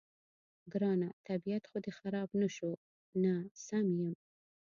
ګرانه، 0.71 1.09
طبیعت 1.27 1.63
خو 1.69 1.77
دې 1.83 1.91
خراب 1.97 2.29
نه 2.41 2.47
شو؟ 2.55 2.71
نه، 3.23 3.33
سم 3.65 3.85
یم. 4.01 4.13